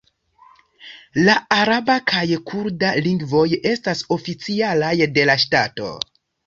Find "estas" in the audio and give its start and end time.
3.75-4.05